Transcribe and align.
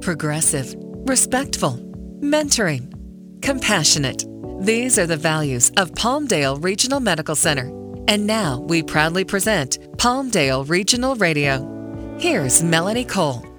progressive, 0.00 0.74
respectful, 1.06 1.78
mentoring, 2.20 2.92
compassionate. 3.42 4.24
These 4.60 4.98
are 4.98 5.06
the 5.06 5.16
values 5.16 5.70
of 5.76 5.92
Palmdale 5.92 6.62
Regional 6.62 7.00
Medical 7.00 7.34
Center. 7.34 7.66
And 8.08 8.26
now 8.26 8.60
we 8.60 8.82
proudly 8.82 9.24
present 9.24 9.78
Palmdale 9.96 10.68
Regional 10.68 11.14
Radio. 11.16 12.16
Here's 12.18 12.62
Melanie 12.62 13.04
Cole. 13.04 13.49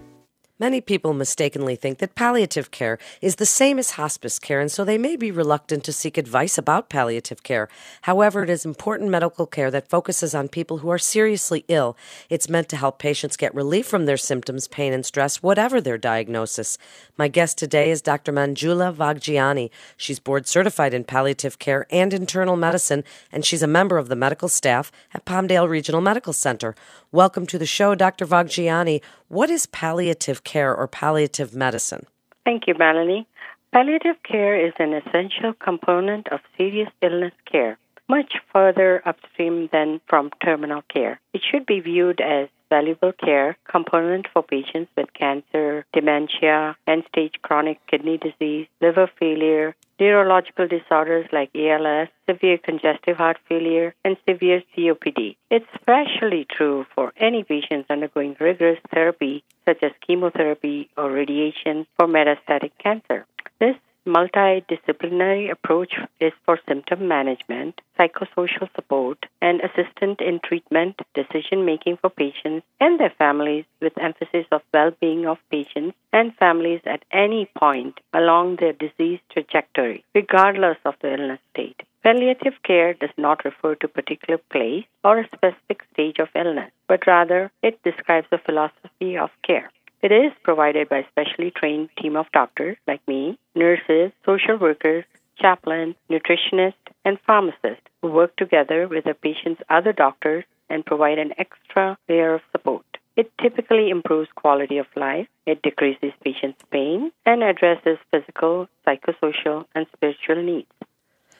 Many 0.61 0.79
people 0.79 1.13
mistakenly 1.13 1.75
think 1.75 1.97
that 1.97 2.13
palliative 2.13 2.69
care 2.69 2.99
is 3.19 3.37
the 3.37 3.47
same 3.47 3.79
as 3.79 3.97
hospice 3.97 4.37
care, 4.37 4.59
and 4.59 4.71
so 4.71 4.85
they 4.85 4.99
may 4.99 5.15
be 5.15 5.31
reluctant 5.31 5.83
to 5.85 5.91
seek 5.91 6.19
advice 6.19 6.55
about 6.55 6.87
palliative 6.87 7.41
care. 7.41 7.67
However, 8.03 8.43
it 8.43 8.49
is 8.51 8.63
important 8.63 9.09
medical 9.09 9.47
care 9.47 9.71
that 9.71 9.89
focuses 9.89 10.35
on 10.35 10.49
people 10.49 10.77
who 10.77 10.91
are 10.91 10.99
seriously 10.99 11.65
ill. 11.67 11.97
It's 12.29 12.47
meant 12.47 12.69
to 12.69 12.75
help 12.75 12.99
patients 12.99 13.37
get 13.37 13.55
relief 13.55 13.87
from 13.87 14.05
their 14.05 14.17
symptoms, 14.17 14.67
pain, 14.67 14.93
and 14.93 15.03
stress, 15.03 15.41
whatever 15.41 15.81
their 15.81 15.97
diagnosis. 15.97 16.77
My 17.17 17.27
guest 17.27 17.57
today 17.57 17.89
is 17.89 18.03
Dr. 18.03 18.31
Manjula 18.31 18.93
Vaggiani. 18.93 19.71
She's 19.97 20.19
board 20.19 20.47
certified 20.47 20.93
in 20.93 21.05
palliative 21.05 21.57
care 21.57 21.87
and 21.89 22.13
internal 22.13 22.55
medicine, 22.55 23.03
and 23.31 23.43
she's 23.43 23.63
a 23.63 23.67
member 23.67 23.97
of 23.97 24.09
the 24.09 24.15
medical 24.15 24.47
staff 24.47 24.91
at 25.11 25.25
Palmdale 25.25 25.67
Regional 25.67 26.01
Medical 26.01 26.33
Center. 26.33 26.75
Welcome 27.11 27.47
to 27.47 27.57
the 27.57 27.65
show, 27.65 27.95
Dr. 27.95 28.27
Vaggiani. 28.27 29.01
What 29.31 29.49
is 29.49 29.65
palliative 29.65 30.43
care 30.43 30.75
or 30.75 30.89
palliative 30.89 31.55
medicine? 31.55 32.05
Thank 32.43 32.67
you, 32.67 32.75
Melanie. 32.77 33.25
Palliative 33.71 34.17
care 34.29 34.59
is 34.59 34.73
an 34.77 34.91
essential 34.91 35.53
component 35.53 36.27
of 36.33 36.41
serious 36.57 36.89
illness 37.01 37.31
care, 37.49 37.77
much 38.11 38.33
further 38.51 39.01
upstream 39.05 39.69
than 39.71 40.01
from 40.09 40.29
terminal 40.43 40.81
care. 40.93 41.15
It 41.33 41.41
should 41.49 41.65
be 41.65 41.79
viewed 41.79 42.19
as 42.19 42.49
valuable 42.69 43.13
care 43.13 43.57
component 43.69 44.25
for 44.33 44.43
patients 44.43 44.91
with 44.97 45.13
cancer, 45.13 45.85
dementia, 45.93 46.75
end 46.87 47.03
stage 47.07 47.35
chronic 47.41 47.79
kidney 47.89 48.17
disease, 48.17 48.67
liver 48.81 49.09
failure, 49.17 49.75
neurological 49.97 50.67
disorders 50.67 51.27
like 51.31 51.51
ALS, 51.55 52.09
severe 52.29 52.57
congestive 52.57 53.15
heart 53.15 53.37
failure, 53.47 53.93
and 54.03 54.17
severe 54.27 54.61
COPD. 54.71 55.37
It's 55.49 55.65
especially 55.75 56.45
true 56.57 56.85
for 56.93 57.13
any 57.17 57.43
patients 57.43 57.89
undergoing 57.89 58.35
rigorous 58.39 58.79
therapy 58.93 59.43
such 59.65 59.81
as 59.83 59.91
chemotherapy 60.05 60.89
or 60.97 61.11
radiation 61.11 61.87
for 61.97 62.07
metastatic 62.07 62.71
cancer. 62.83 63.25
This 63.59 63.75
multidisciplinary 64.07 65.51
approach 65.51 65.93
is 66.19 66.33
for 66.45 66.59
symptom 66.67 67.07
management, 67.07 67.81
psychosocial 67.99 68.67
support, 68.75 69.25
and 69.41 69.61
assistance 69.61 70.17
in 70.19 70.39
treatment 70.43 70.99
decision 71.13 71.65
making 71.65 71.97
for 71.97 72.09
patients 72.09 72.65
and 72.79 72.99
their 72.99 73.13
families 73.17 73.65
with 73.79 73.97
emphasis 73.97 74.45
of 74.51 74.61
well-being 74.73 75.25
of 75.25 75.37
patients 75.51 75.95
and 76.11 76.35
families 76.35 76.81
at 76.85 77.03
any 77.11 77.49
point 77.57 77.99
along 78.13 78.55
their 78.55 78.73
disease 78.73 79.19
trajectory, 79.31 80.03
regardless 80.15 80.77
of 80.85 80.95
the 81.01 81.11
illness 81.11 81.39
state. 81.53 81.81
Palliative 82.03 82.63
care 82.63 82.95
does 82.95 83.15
not 83.15 83.45
refer 83.45 83.75
to 83.75 83.85
a 83.85 83.89
particular 83.89 84.39
place 84.51 84.85
or 85.03 85.19
a 85.19 85.27
specific 85.27 85.83
stage 85.93 86.17
of 86.17 86.29
illness, 86.35 86.71
but 86.87 87.05
rather 87.05 87.51
it 87.61 87.81
describes 87.83 88.27
a 88.31 88.39
philosophy 88.39 89.17
of 89.17 89.29
care. 89.45 89.71
It 90.01 90.11
is 90.11 90.31
provided 90.43 90.89
by 90.89 90.99
a 90.99 91.07
specially 91.09 91.51
trained 91.51 91.89
team 92.01 92.15
of 92.15 92.31
doctors 92.33 92.77
like 92.87 93.07
me, 93.07 93.37
nurses, 93.53 94.11
social 94.25 94.57
workers, 94.57 95.05
chaplains, 95.39 95.95
nutritionists, 96.09 96.73
and 97.05 97.19
pharmacists 97.25 97.85
who 98.01 98.09
work 98.09 98.35
together 98.35 98.87
with 98.87 99.03
the 99.03 99.13
patient's 99.13 99.61
other 99.69 99.93
doctors 99.93 100.43
and 100.69 100.85
provide 100.85 101.19
an 101.19 101.33
extra 101.37 101.97
layer 102.09 102.33
of 102.35 102.41
support. 102.51 102.85
It 103.15 103.31
typically 103.41 103.89
improves 103.89 104.29
quality 104.35 104.77
of 104.77 104.87
life, 104.95 105.27
it 105.45 105.61
decreases 105.61 106.13
patients' 106.23 106.63
pain, 106.71 107.11
and 107.25 107.43
addresses 107.43 107.97
physical, 108.09 108.69
psychosocial, 108.87 109.65
and 109.75 109.85
spiritual 109.93 110.41
needs. 110.41 110.71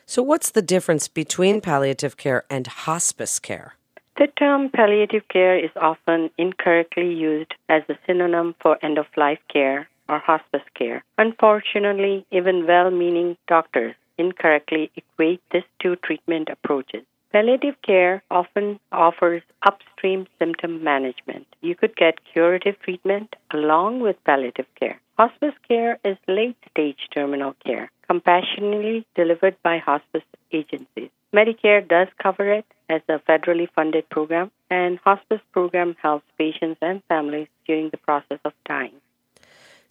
So, 0.06 0.22
what's 0.22 0.52
the 0.52 0.62
difference 0.62 1.08
between 1.08 1.62
palliative 1.62 2.18
care 2.18 2.44
and 2.50 2.68
hospice 2.68 3.40
care? 3.40 3.76
The 4.22 4.28
term 4.28 4.70
palliative 4.70 5.28
care 5.30 5.58
is 5.58 5.72
often 5.76 6.30
incorrectly 6.38 7.12
used 7.12 7.56
as 7.68 7.82
a 7.90 7.98
synonym 8.06 8.54
for 8.62 8.78
end 8.86 9.00
of 9.00 9.08
life 9.18 9.40
care 9.52 9.90
or 10.08 10.20
hospice 10.20 10.68
care. 10.76 11.04
Unfortunately, 11.18 12.24
even 12.30 12.68
well 12.68 12.92
meaning 12.92 13.36
doctors 13.48 13.96
incorrectly 14.20 14.92
equate 14.96 15.42
these 15.50 15.64
two 15.82 15.96
treatment 15.96 16.50
approaches. 16.50 17.04
Palliative 17.32 17.82
care 17.82 18.22
often 18.30 18.80
offers 18.92 19.42
upstream 19.66 20.28
symptom 20.38 20.84
management. 20.84 21.48
You 21.62 21.74
could 21.74 21.96
get 21.96 22.24
curative 22.32 22.80
treatment 22.80 23.36
along 23.50 24.02
with 24.02 24.24
palliative 24.24 24.68
care. 24.80 25.02
Hospice 25.18 25.56
care 25.68 25.98
is 26.06 26.18
late 26.28 26.58
stage 26.70 27.08
terminal 27.12 27.56
care, 27.66 27.90
compassionately 28.08 29.04
delivered 29.16 29.56
by 29.64 29.80
hospice 29.80 30.30
agencies. 30.52 31.10
Medicare 31.34 31.88
does 31.88 32.08
cover 32.22 32.52
it 32.52 32.66
as 32.90 33.02
a 33.08 33.20
federally 33.20 33.68
funded 33.74 34.10
program, 34.10 34.52
and 34.70 35.00
hospice 35.00 35.40
program 35.54 35.96
helps 36.02 36.26
patients 36.38 36.80
and 36.82 37.02
families 37.08 37.48
during 37.66 37.90
the 37.90 37.98
process 37.98 38.40
of 38.44 38.54
dying. 38.66 38.96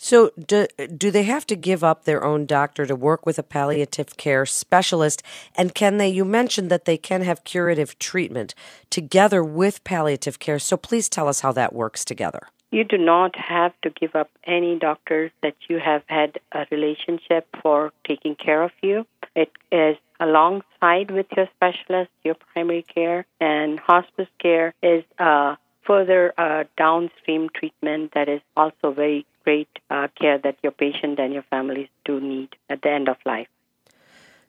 So, 0.02 0.30
do, 0.38 0.66
do 0.96 1.10
they 1.10 1.24
have 1.24 1.46
to 1.46 1.56
give 1.56 1.84
up 1.84 2.04
their 2.04 2.24
own 2.24 2.46
doctor 2.46 2.86
to 2.86 2.96
work 2.96 3.26
with 3.26 3.38
a 3.38 3.42
palliative 3.42 4.16
care 4.16 4.46
specialist? 4.46 5.22
And 5.54 5.74
can 5.74 5.98
they, 5.98 6.08
you 6.08 6.24
mentioned 6.24 6.70
that 6.70 6.86
they 6.86 6.96
can 6.96 7.20
have 7.20 7.44
curative 7.44 7.98
treatment 7.98 8.54
together 8.88 9.44
with 9.44 9.84
palliative 9.84 10.38
care. 10.38 10.58
So, 10.58 10.78
please 10.78 11.10
tell 11.10 11.28
us 11.28 11.40
how 11.40 11.52
that 11.52 11.74
works 11.74 12.04
together. 12.04 12.48
You 12.70 12.84
do 12.84 12.96
not 12.96 13.36
have 13.36 13.72
to 13.82 13.90
give 13.90 14.14
up 14.14 14.30
any 14.46 14.78
doctors 14.78 15.32
that 15.42 15.56
you 15.68 15.78
have 15.78 16.02
had 16.06 16.38
a 16.52 16.66
relationship 16.70 17.46
for 17.62 17.92
taking 18.06 18.36
care 18.36 18.62
of 18.62 18.70
you. 18.82 19.04
It 19.34 19.50
is 19.70 19.96
alongside 20.18 21.10
with 21.10 21.26
your 21.36 21.48
specialist, 21.56 22.10
your 22.24 22.34
primary 22.52 22.84
care, 22.94 23.26
and 23.40 23.78
hospice 23.78 24.28
care 24.40 24.74
is 24.82 25.04
a 25.18 25.56
further 25.86 26.32
uh, 26.36 26.64
downstream 26.76 27.48
treatment 27.54 28.12
that 28.14 28.28
is 28.28 28.40
also 28.56 28.92
very 28.92 29.26
great 29.44 29.68
uh, 29.90 30.08
care 30.20 30.38
that 30.38 30.56
your 30.62 30.72
patient 30.72 31.18
and 31.18 31.32
your 31.32 31.44
families 31.44 31.88
do 32.04 32.20
need 32.20 32.50
at 32.68 32.82
the 32.82 32.90
end 32.90 33.08
of 33.08 33.16
life. 33.24 33.48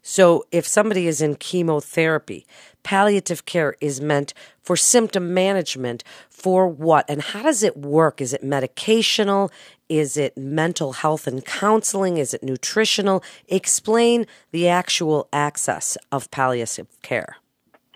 So, 0.04 0.46
if 0.52 0.66
somebody 0.66 1.06
is 1.08 1.22
in 1.22 1.36
chemotherapy, 1.36 2.48
palliative 2.82 3.46
care 3.46 3.76
is 3.80 4.02
meant 4.02 4.34
for 4.64 4.76
symptom 4.76 5.32
management 5.32 6.04
for 6.28 6.68
what? 6.68 7.06
And 7.08 7.22
how 7.22 7.44
does 7.44 7.62
it 7.62 7.78
work? 7.78 8.20
Is 8.20 8.34
it 8.34 8.44
medicational? 8.44 9.52
Is 9.92 10.16
it 10.16 10.38
mental 10.38 10.94
health 10.94 11.28
and 11.28 11.44
counseling? 11.44 12.16
Is 12.16 12.34
it 12.34 12.42
nutritional? 12.42 13.22
Explain 13.50 14.26
the 14.52 14.70
actual 14.70 15.28
access 15.34 15.98
of 16.14 16.32
palliative 16.32 16.88
care. 17.02 17.36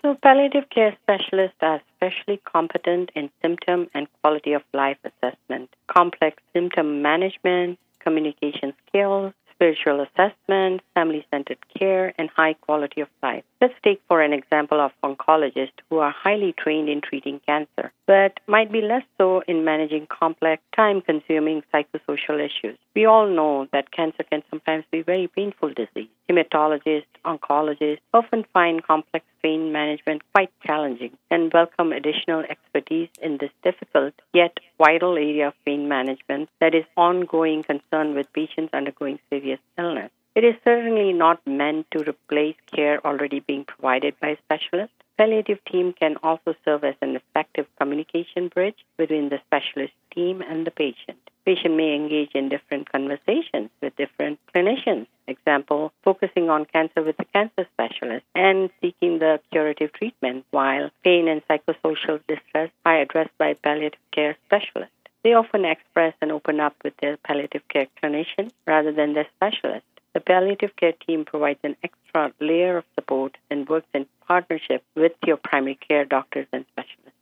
So, 0.02 0.14
palliative 0.22 0.68
care 0.68 0.94
specialists 1.02 1.56
are 1.62 1.80
especially 1.88 2.36
competent 2.44 3.12
in 3.14 3.30
symptom 3.40 3.88
and 3.94 4.08
quality 4.20 4.52
of 4.52 4.60
life 4.74 4.98
assessment, 5.04 5.70
complex 5.86 6.42
symptom 6.52 7.00
management, 7.00 7.78
communication 8.00 8.74
skills, 8.86 9.32
spiritual 9.56 10.00
assessment, 10.06 10.82
family 10.94 11.26
centered 11.32 11.58
care, 11.76 12.14
and 12.18 12.30
high 12.30 12.52
quality 12.52 13.00
of 13.00 13.08
life. 13.22 13.42
Let's 13.60 13.74
take, 13.82 14.00
for 14.06 14.20
an 14.20 14.32
example, 14.32 14.80
of 14.80 14.92
oncologists 15.02 15.80
who 15.88 15.98
are 15.98 16.14
highly 16.16 16.54
trained 16.58 16.88
in 16.88 17.00
treating 17.00 17.40
cancer, 17.46 17.90
but 18.06 18.38
might 18.46 18.70
be 18.70 18.82
less 18.82 19.02
so 19.18 19.42
in 19.48 19.64
managing 19.64 20.06
complex, 20.06 20.62
time 20.74 21.00
consuming 21.00 21.62
psychosocial 21.72 22.38
issues. 22.38 22.78
We 22.94 23.06
all 23.06 23.28
know 23.28 23.66
that 23.72 23.92
cancer 23.92 24.24
can 24.30 24.42
sometimes 24.50 24.84
be 24.90 25.00
a 25.00 25.04
very 25.04 25.28
painful 25.28 25.72
disease. 25.74 26.10
Hematologists, 26.28 27.04
oncologists 27.24 28.00
often 28.12 28.44
find 28.52 28.82
complex 28.82 29.24
pain 29.46 29.70
management 29.70 30.22
quite 30.34 30.50
challenging 30.66 31.16
and 31.30 31.52
welcome 31.52 31.92
additional 31.92 32.40
expertise 32.54 33.08
in 33.22 33.38
this 33.38 33.52
difficult 33.62 34.12
yet 34.34 34.58
vital 34.76 35.12
area 35.12 35.46
of 35.46 35.54
pain 35.64 35.86
management 35.86 36.48
that 36.60 36.74
is 36.74 36.84
ongoing 36.96 37.62
concern 37.62 38.12
with 38.16 38.32
patients 38.32 38.74
undergoing 38.74 39.20
serious 39.30 39.60
illness. 39.78 40.10
It 40.34 40.42
is 40.42 40.56
certainly 40.64 41.12
not 41.12 41.46
meant 41.46 41.86
to 41.92 42.00
replace 42.00 42.56
care 42.74 42.98
already 43.06 43.38
being 43.38 43.64
provided 43.64 44.18
by 44.20 44.30
a 44.30 44.36
specialist. 44.46 44.92
Palliative 45.18 45.64
team 45.64 45.94
can 45.94 46.16
also 46.22 46.54
serve 46.62 46.84
as 46.84 46.94
an 47.00 47.16
effective 47.16 47.66
communication 47.80 48.48
bridge 48.48 48.84
between 48.98 49.30
the 49.30 49.40
specialist 49.46 49.94
team 50.14 50.42
and 50.42 50.66
the 50.66 50.70
patient. 50.70 51.18
Patient 51.46 51.74
may 51.74 51.94
engage 51.94 52.32
in 52.34 52.50
different 52.50 52.90
conversations 52.92 53.70
with 53.80 53.96
different 53.96 54.38
clinicians. 54.54 55.06
Example, 55.26 55.92
focusing 56.02 56.50
on 56.50 56.66
cancer 56.66 57.02
with 57.02 57.18
a 57.18 57.24
cancer 57.24 57.66
specialist 57.72 58.26
and 58.34 58.68
seeking 58.80 59.18
the 59.18 59.40
curative 59.50 59.92
treatment 59.94 60.44
while 60.50 60.90
pain 61.02 61.28
and 61.28 61.40
psychosocial 61.46 62.20
distress 62.28 62.70
are 62.84 63.00
addressed 63.00 63.38
by 63.38 63.54
palliative 63.54 63.98
care 64.12 64.36
specialist. 64.44 64.92
They 65.22 65.32
often 65.32 65.64
express 65.64 66.14
and 66.20 66.30
open 66.30 66.60
up 66.60 66.74
with 66.84 66.96
their 66.98 67.16
palliative 67.16 67.66
care 67.68 67.86
clinician 68.02 68.50
rather 68.66 68.92
than 68.92 69.14
their 69.14 69.28
specialist. 69.36 69.86
The 70.16 70.20
palliative 70.20 70.74
care 70.76 70.94
team 71.06 71.26
provides 71.26 71.60
an 71.62 71.76
extra 71.82 72.32
layer 72.40 72.78
of 72.78 72.84
support 72.94 73.36
and 73.50 73.68
works 73.68 73.88
in 73.92 74.06
partnership 74.26 74.82
with 74.94 75.12
your 75.26 75.36
primary 75.36 75.74
care 75.74 76.06
doctors 76.06 76.46
and 76.54 76.64
specialists. 76.72 77.20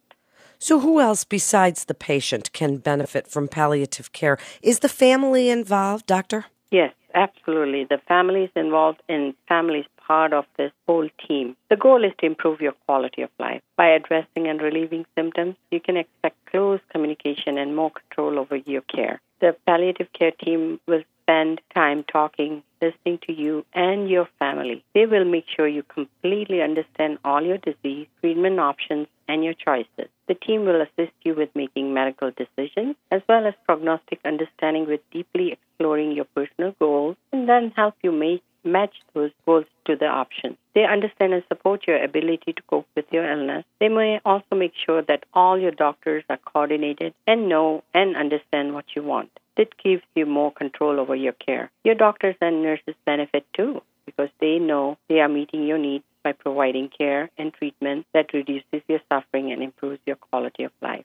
So, 0.60 0.78
who 0.78 1.00
else 1.00 1.24
besides 1.24 1.86
the 1.86 1.94
patient 1.94 2.52
can 2.52 2.76
benefit 2.76 3.26
from 3.26 3.48
palliative 3.48 4.12
care? 4.12 4.38
Is 4.62 4.78
the 4.78 4.88
family 4.88 5.50
involved, 5.50 6.06
doctor? 6.06 6.44
Yes, 6.70 6.94
absolutely. 7.16 7.82
The 7.82 7.98
family 8.06 8.44
is 8.44 8.50
involved 8.54 9.02
and 9.08 9.34
families 9.48 9.86
part 10.06 10.32
of 10.32 10.44
this 10.56 10.70
whole 10.86 11.08
team. 11.26 11.56
The 11.70 11.76
goal 11.76 12.04
is 12.04 12.12
to 12.18 12.26
improve 12.26 12.60
your 12.60 12.74
quality 12.86 13.22
of 13.22 13.30
life. 13.40 13.62
By 13.76 13.88
addressing 13.88 14.46
and 14.46 14.62
relieving 14.62 15.04
symptoms, 15.16 15.56
you 15.72 15.80
can 15.80 15.96
expect 15.96 16.36
close 16.46 16.78
communication 16.90 17.58
and 17.58 17.74
more 17.74 17.90
control 17.90 18.38
over 18.38 18.54
your 18.54 18.82
care. 18.82 19.20
The 19.40 19.56
palliative 19.66 20.12
care 20.12 20.30
team 20.30 20.78
will 20.86 21.02
spend 21.24 21.60
time 21.74 22.04
talking, 22.04 22.62
listening 22.80 23.18
to 23.26 23.32
you 23.32 23.64
and 23.72 24.08
your 24.08 24.28
family. 24.38 24.84
They 24.94 25.06
will 25.06 25.24
make 25.24 25.46
sure 25.48 25.66
you 25.66 25.82
completely 25.82 26.60
understand 26.62 27.18
all 27.24 27.42
your 27.42 27.58
disease, 27.58 28.06
treatment 28.20 28.60
options, 28.60 29.06
and 29.26 29.42
your 29.42 29.54
choices. 29.54 30.10
The 30.28 30.34
team 30.34 30.64
will 30.64 30.82
assist 30.82 31.14
you 31.22 31.34
with 31.34 31.48
making 31.54 31.94
medical 31.94 32.30
decisions 32.30 32.96
as 33.10 33.22
well 33.28 33.46
as 33.46 33.54
prognostic 33.64 34.20
understanding 34.24 34.86
with 34.86 35.00
deeply 35.10 35.52
exploring 35.52 36.12
your 36.12 36.26
personal 36.26 36.74
goals 36.78 37.16
and 37.32 37.48
then 37.48 37.72
help 37.74 37.94
you 38.02 38.12
make 38.12 38.42
match 38.64 38.94
those 39.12 39.30
goals 39.46 39.66
to 39.84 39.96
the 39.96 40.06
options. 40.06 40.56
They 40.74 40.84
understand 40.84 41.34
and 41.34 41.44
support 41.48 41.86
your 41.86 42.02
ability 42.02 42.52
to 42.54 42.62
cope 42.62 42.86
with 42.96 43.06
your 43.12 43.30
illness. 43.30 43.64
They 43.80 43.88
may 43.88 44.20
also 44.24 44.56
make 44.56 44.72
sure 44.74 45.02
that 45.02 45.24
all 45.34 45.58
your 45.58 45.70
doctors 45.70 46.24
are 46.28 46.38
coordinated 46.38 47.14
and 47.26 47.48
know 47.48 47.82
and 47.92 48.16
understand 48.16 48.74
what 48.74 48.86
you 48.96 49.02
want. 49.02 49.30
It 49.56 49.74
gives 49.82 50.02
you 50.14 50.26
more 50.26 50.52
control 50.52 50.98
over 50.98 51.14
your 51.14 51.32
care. 51.32 51.70
Your 51.84 51.94
doctors 51.94 52.36
and 52.40 52.62
nurses 52.62 52.94
benefit 53.04 53.46
too 53.52 53.82
because 54.06 54.30
they 54.40 54.58
know 54.58 54.98
they 55.08 55.20
are 55.20 55.28
meeting 55.28 55.66
your 55.66 55.78
needs 55.78 56.04
by 56.22 56.32
providing 56.32 56.88
care 56.88 57.30
and 57.38 57.52
treatment 57.52 58.06
that 58.12 58.32
reduces 58.32 58.82
your 58.88 59.00
suffering 59.10 59.52
and 59.52 59.62
improves 59.62 60.00
your 60.06 60.16
quality 60.16 60.64
of 60.64 60.72
life. 60.82 61.04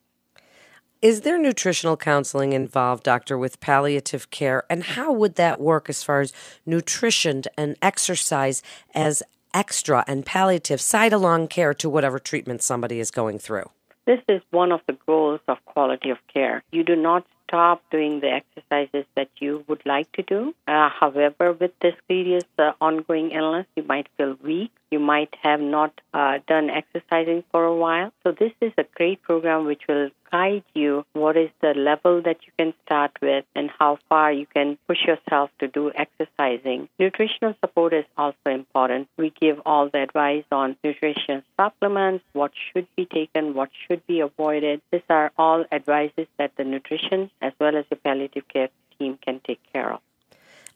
Is 1.02 1.22
there 1.22 1.38
nutritional 1.38 1.96
counseling 1.96 2.52
involved, 2.52 3.04
doctor, 3.04 3.38
with 3.38 3.62
palliative 3.62 4.32
care? 4.32 4.64
And 4.70 4.84
how 4.84 5.14
would 5.14 5.36
that 5.36 5.62
work 5.62 5.90
as 5.90 6.04
far 6.04 6.20
as 6.20 6.34
nutrition 6.66 7.44
and 7.58 7.78
exercise 7.82 8.62
as 8.94 9.24
extra 9.54 10.04
and 10.08 10.26
palliative 10.26 10.82
side 10.82 11.14
along 11.14 11.48
care 11.48 11.74
to 11.74 11.90
whatever 11.90 12.20
treatment 12.20 12.62
somebody 12.64 13.00
is 13.00 13.12
going 13.12 13.40
through? 13.40 13.70
This 14.06 14.20
is 14.28 14.42
one 14.52 14.74
of 14.74 14.82
the 14.88 14.98
goals 15.06 15.40
of 15.48 15.64
quality 15.64 16.10
of 16.10 16.18
care. 16.34 16.64
You 16.74 16.84
do 16.84 16.98
not 16.98 17.26
stop 17.50 17.82
doing 17.92 18.20
the 18.20 18.30
exercises 18.30 19.06
that 19.16 19.30
you 19.40 19.64
would 19.68 19.82
like 19.86 20.12
to 20.14 20.24
do. 20.24 20.54
Uh, 20.68 20.90
however, 20.90 21.54
with 21.54 21.72
this 21.82 21.96
serious 22.08 22.44
uh, 22.58 22.74
ongoing 22.80 23.32
illness, 23.32 23.66
you 23.76 23.84
might 23.84 24.08
feel 24.18 24.36
weak. 24.44 24.72
You 24.92 25.00
might 25.00 25.34
have 25.42 25.60
not 25.60 26.00
uh, 26.14 26.40
done 26.48 26.70
exercising 26.70 27.44
for 27.52 27.64
a 27.64 27.76
while. 27.76 28.12
So, 28.24 28.32
this 28.32 28.52
is 28.62 28.74
a 28.78 28.86
great 28.96 29.22
program 29.22 29.66
which 29.66 29.84
will 29.88 30.10
guide 30.40 30.64
you 30.74 31.06
what 31.14 31.36
is 31.36 31.50
the 31.62 31.74
level 31.74 32.22
that 32.22 32.38
you 32.46 32.52
can 32.58 32.74
start 32.86 33.12
with 33.22 33.46
and 33.56 33.70
how 33.78 33.98
far 34.08 34.32
you 34.32 34.46
can 34.46 34.78
push 34.88 35.02
yourself 35.06 35.50
to 35.60 35.68
do 35.68 35.92
exercising. 35.94 36.88
Nutritional 36.98 37.56
support 37.60 37.94
is 37.94 38.06
also 38.18 38.50
important. 38.62 39.08
We 39.18 39.34
give 39.42 39.60
all 39.66 39.90
the 39.90 40.02
advice 40.02 40.46
on 40.52 40.78
nutrition 40.84 41.44
supplements, 41.58 42.24
what 42.34 42.52
should 42.72 42.88
be 42.96 43.06
taken, 43.06 43.54
what 43.54 43.70
should 43.86 44.06
be 44.08 44.22
avoided. 44.22 44.82
These 44.92 45.10
are 45.10 45.32
all 45.38 45.66
advices 45.72 46.28
that 46.38 46.52
the 46.58 46.64
nutrition 46.64 47.30
as 47.42 47.54
well 47.60 47.76
as 47.76 47.86
the 47.90 47.96
palliative 47.98 48.48
care 48.48 48.70
team 48.98 49.18
can 49.26 49.42
take 49.46 49.60
care 49.74 49.94
of. 49.94 50.00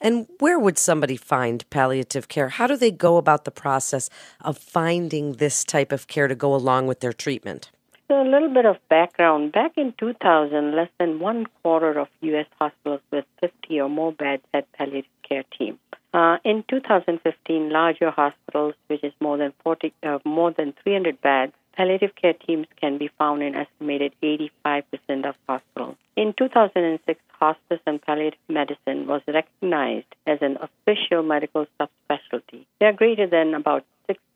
And 0.00 0.26
where 0.40 0.58
would 0.58 0.76
somebody 0.76 1.16
find 1.16 1.68
palliative 1.70 2.28
care? 2.28 2.50
How 2.50 2.66
do 2.66 2.76
they 2.76 2.90
go 2.90 3.16
about 3.16 3.44
the 3.44 3.50
process 3.50 4.10
of 4.42 4.58
finding 4.58 5.34
this 5.34 5.64
type 5.64 5.92
of 5.92 6.06
care 6.06 6.28
to 6.28 6.34
go 6.34 6.54
along 6.54 6.86
with 6.86 7.00
their 7.00 7.12
treatment? 7.12 7.70
So, 8.08 8.20
a 8.20 8.28
little 8.28 8.52
bit 8.52 8.66
of 8.66 8.76
background. 8.90 9.52
Back 9.52 9.72
in 9.78 9.94
2000, 9.98 10.76
less 10.76 10.90
than 10.98 11.20
one 11.20 11.46
quarter 11.62 11.98
of 11.98 12.08
U.S. 12.20 12.46
hospitals 12.60 13.00
with 13.10 13.24
50 13.40 13.80
or 13.80 13.88
more 13.88 14.12
beds 14.12 14.42
had 14.52 14.70
palliative 14.72 15.10
care 15.26 15.44
teams. 15.58 15.78
Uh, 16.12 16.36
in 16.44 16.64
2015, 16.68 17.70
larger 17.70 18.10
hospitals, 18.10 18.74
which 18.88 19.02
is 19.02 19.12
more 19.20 19.38
than 19.38 19.52
40, 19.64 19.92
uh, 20.02 20.18
more 20.24 20.52
than 20.52 20.74
300 20.82 21.20
beds, 21.22 21.52
palliative 21.76 22.14
care 22.14 22.34
teams 22.34 22.66
can 22.80 22.98
be 22.98 23.10
found 23.18 23.42
in 23.42 23.54
estimated 23.54 24.12
85% 24.22 24.84
of 25.26 25.34
hospitals. 25.48 25.96
In 26.16 26.34
2006, 26.38 27.20
hospice 27.40 27.80
and 27.86 28.00
palliative 28.00 28.38
medicine 28.48 29.06
was 29.06 29.22
recognized 29.26 30.06
as 30.26 30.38
an 30.40 30.56
official 30.60 31.22
medical 31.22 31.66
subspecialty. 31.80 32.64
There 32.78 32.90
are 32.90 32.92
greater 32.92 33.26
than 33.26 33.54
about 33.54 33.84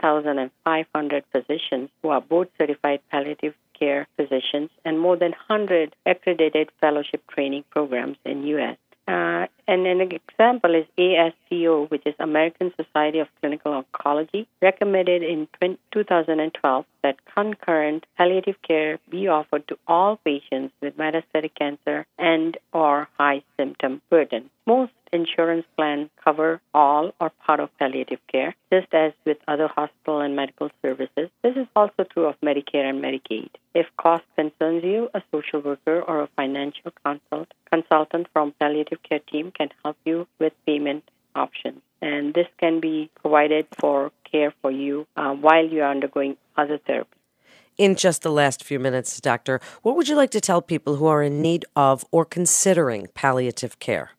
6,500 0.00 1.24
physicians 1.32 1.90
who 2.02 2.10
are 2.10 2.20
board 2.20 2.48
certified 2.58 3.00
palliative 3.10 3.54
care 3.78 4.06
physicians 4.16 4.70
and 4.84 4.98
more 4.98 5.16
than 5.16 5.32
100 5.48 5.94
accredited 6.06 6.70
fellowship 6.80 7.22
training 7.28 7.64
programs 7.70 8.16
in 8.24 8.46
U.S. 8.46 8.76
Uh, 9.06 9.46
and 9.69 9.87
an 9.87 10.00
example 10.00 10.75
is 10.75 10.87
ASCO, 10.99 11.91
which 11.91 12.03
is 12.06 12.15
American 12.19 12.73
Society 12.75 13.19
of 13.19 13.29
Clinical 13.41 13.85
Oncology, 13.85 14.47
recommended 14.62 15.23
in 15.23 15.47
2012 15.93 16.87
that 17.03 17.17
concurrent 17.37 18.06
palliative 18.17 18.61
care 18.67 18.99
be 19.11 19.29
offered 19.29 19.69
to 19.69 19.79
all 19.87 20.17
patients 20.25 20.73
with 20.81 20.97
metastatic 20.97 21.55
cancer 21.55 22.06
and 22.19 22.56
or 22.73 23.09
high 23.19 23.43
symptom 23.59 24.00
burden. 24.11 24.49
Most 24.67 24.93
insurance 25.12 25.65
plans 25.76 26.11
cover 26.23 26.61
all 26.75 27.12
or 27.20 27.31
part 27.31 27.61
of 27.61 27.70
palliative 27.79 28.20
care, 28.31 28.55
just 28.73 28.93
as 28.93 29.12
with 29.25 29.38
other 29.47 29.69
hospital 29.69 30.20
and 30.20 30.37
medical 30.37 30.70
services. 30.82 31.31
This 31.43 31.56
is 31.56 31.67
also 31.75 32.05
true 32.05 32.26
of 32.26 32.41
Medicare 32.41 32.88
and 32.88 33.03
Medicaid. 33.03 33.50
If 33.75 33.87
cost 33.97 34.25
concerns 34.37 34.85
you, 34.85 35.09
a 35.15 35.23
social 35.32 35.61
worker 35.61 36.03
or 36.03 36.20
a 36.20 36.29
financial 36.37 36.93
consult, 37.05 37.49
consultant 37.78 38.26
from 38.32 38.52
palliative 38.60 39.02
care 39.02 39.20
team 39.30 39.50
can 39.50 39.69
help 39.84 39.96
you 40.04 40.26
with 40.38 40.52
payment 40.66 41.04
options. 41.34 41.80
And 42.00 42.34
this 42.34 42.46
can 42.58 42.80
be 42.80 43.10
provided 43.20 43.66
for 43.78 44.12
care 44.30 44.52
for 44.62 44.70
you 44.70 45.06
uh, 45.16 45.32
while 45.32 45.64
you 45.64 45.82
are 45.82 45.90
undergoing 45.90 46.36
other 46.56 46.78
therapy. 46.78 47.10
In 47.76 47.94
just 47.94 48.22
the 48.22 48.30
last 48.30 48.64
few 48.64 48.80
minutes, 48.80 49.20
Doctor, 49.20 49.60
what 49.82 49.96
would 49.96 50.08
you 50.08 50.16
like 50.16 50.30
to 50.30 50.40
tell 50.40 50.60
people 50.60 50.96
who 50.96 51.06
are 51.06 51.22
in 51.22 51.40
need 51.40 51.64
of 51.76 52.04
or 52.10 52.25
considering 52.25 53.06
palliative 53.14 53.78
care? 53.78 54.10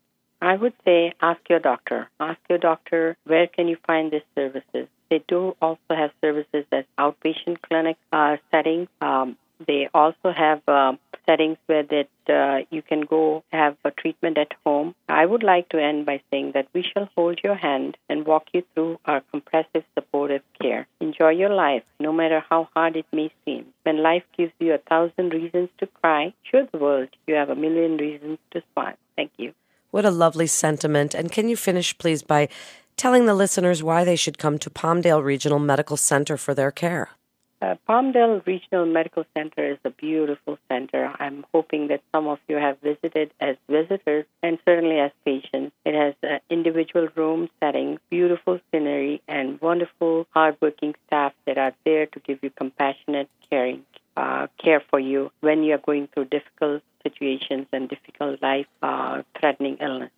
I 0.42 0.56
would 0.56 0.74
say 0.86 1.12
ask 1.22 1.42
your 1.50 1.60
doctor. 1.60 2.10
Ask 2.22 2.40
your 2.50 2.60
doctor 2.60 3.18
where 3.26 3.48
can 3.48 3.68
you 3.68 3.78
find 3.86 4.12
these 4.12 4.22
services. 4.36 4.88
They 5.10 5.22
do 5.28 5.58
also 5.62 5.90
have 5.90 6.12
services 6.22 6.66
as 6.72 6.86
outpatient 6.98 7.62
clinic 7.62 7.98
uh, 8.14 8.38
settings. 8.52 8.88
Um, 9.02 9.38
they 9.68 9.90
also 9.94 10.32
have 10.32 10.62
uh, 10.68 10.94
settings 11.30 11.58
where 11.68 11.84
that 11.84 12.10
uh, 12.28 12.66
you 12.72 12.82
can 12.82 13.02
go 13.02 13.44
have 13.52 13.76
a 13.86 13.92
treatment 13.92 14.38
at 14.38 14.52
home. 14.66 14.96
I 15.08 15.26
would 15.26 15.44
like 15.44 15.70
to 15.70 15.82
end 15.82 16.06
by 16.06 16.22
saying 16.32 16.52
that 16.54 16.68
we 16.74 16.84
shall 16.84 17.08
hold 17.16 17.40
your 17.44 17.56
hand 17.56 17.98
and 18.10 18.26
walk 18.26 18.46
you 18.54 18.64
through 18.74 19.00
our 19.06 19.22
comprehensive 19.32 19.84
supportive 19.94 20.42
care. 20.60 20.88
Enjoy 21.00 21.30
your 21.30 21.54
life, 21.54 21.84
no 22.00 22.12
matter 22.12 22.44
how 22.50 22.70
hard 22.74 22.96
it 22.96 23.06
may 23.12 23.32
seem. 23.46 23.66
When 23.84 24.02
life 24.02 24.24
gives 24.36 24.54
you 24.60 24.74
a 24.74 24.80
thousand 24.90 25.34
reasons 25.34 25.70
to 25.80 25.88
cry, 25.88 26.34
show 26.50 26.68
the 26.72 26.80
world 26.80 27.10
you 27.28 27.36
have 27.36 27.50
a 27.50 27.56
million 27.56 27.98
reasons 27.98 28.40
to 28.52 28.64
smile. 28.74 28.96
Thank 29.16 29.32
you. 29.38 29.54
What 29.92 30.06
a 30.06 30.12
lovely 30.12 30.48
sentiment. 30.48 31.14
And 31.14 31.32
can 31.32 31.48
you 31.50 31.56
finish, 31.56 31.98
please, 31.98 32.24
by 32.24 32.50
telling 32.98 33.26
the 33.26 33.34
listeners 33.36 33.84
why 33.84 34.04
they 34.04 34.16
should 34.16 34.38
come 34.38 34.58
to 34.60 34.70
Palmdale 34.70 35.24
Regional 35.24 35.60
Medical 35.60 35.98
Center 35.98 36.38
for 36.38 36.54
their 36.54 36.72
care? 36.72 37.10
Uh, 37.62 37.76
Palmdale 37.88 38.46
Regional 38.46 38.86
Medical 38.86 39.26
Center 39.36 39.74
is 39.74 39.78
a 39.84 39.90
beautiful 39.90 40.58
center. 40.70 41.14
I'm 41.20 41.46
hoping 41.54 41.90
that 41.90 42.02
some 42.14 42.26
of 42.28 42.40
you 42.48 42.56
have 42.56 42.80
visited 42.80 43.32
as 43.42 43.58
visitors 43.70 44.26
and 44.42 44.58
certainly 44.64 45.00
as 45.00 45.12
patients. 45.26 45.74
It 45.86 45.94
has 45.94 46.14
uh, 46.24 46.40
individual 46.50 47.10
room 47.16 47.50
settings, 47.60 48.00
beautiful 48.10 48.62
scenery, 48.72 49.22
and 49.28 49.60
wonderful, 49.60 50.26
hardworking 50.32 50.96
staff 51.08 51.34
that 51.46 51.58
are 51.58 51.74
there 51.84 52.06
to 52.06 52.20
give 52.22 52.40
you 52.42 52.50
compassionate, 52.50 53.30
caring 53.50 53.84
uh, 54.16 54.48
care 54.62 54.82
for 54.90 55.00
you 55.00 55.32
when 55.42 55.64
you 55.64 55.74
are 55.76 55.80
going 55.86 56.08
through 56.14 56.26
difficult 56.26 56.82
situations 57.04 57.66
and 57.72 57.90
difficult 57.90 58.42
life 58.42 58.68
uh, 58.82 59.22
threatening 59.40 59.78
illnesses. 59.80 60.12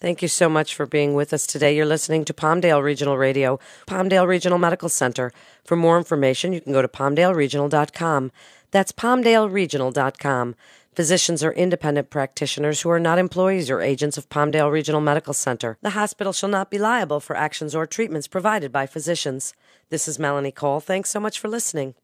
Thank 0.00 0.22
you 0.22 0.28
so 0.28 0.48
much 0.48 0.74
for 0.74 0.86
being 0.86 1.14
with 1.14 1.32
us 1.32 1.46
today. 1.46 1.74
You're 1.74 1.84
listening 1.84 2.24
to 2.26 2.32
Palmdale 2.32 2.82
Regional 2.82 3.16
Radio, 3.16 3.58
Palmdale 3.86 4.28
Regional 4.28 4.58
Medical 4.58 4.88
Center. 4.88 5.32
For 5.64 5.76
more 5.76 5.98
information, 5.98 6.52
you 6.52 6.60
can 6.60 6.72
go 6.72 6.82
to 6.82 6.88
palmdaleregional.com. 6.88 8.30
That's 8.70 8.92
palmdaleregional.com. 8.92 10.54
Physicians 10.94 11.44
are 11.44 11.52
independent 11.52 12.10
practitioners 12.10 12.80
who 12.80 12.90
are 12.90 13.00
not 13.00 13.18
employees 13.18 13.70
or 13.70 13.80
agents 13.80 14.18
of 14.18 14.28
Palmdale 14.28 14.70
Regional 14.70 15.00
Medical 15.00 15.32
Center. 15.32 15.78
The 15.82 15.90
hospital 15.90 16.32
shall 16.32 16.48
not 16.48 16.70
be 16.70 16.78
liable 16.78 17.20
for 17.20 17.36
actions 17.36 17.74
or 17.74 17.86
treatments 17.86 18.26
provided 18.26 18.72
by 18.72 18.86
physicians. 18.86 19.54
This 19.90 20.06
is 20.06 20.18
Melanie 20.18 20.52
Cole. 20.52 20.80
Thanks 20.80 21.10
so 21.10 21.20
much 21.20 21.38
for 21.38 21.48
listening. 21.48 21.94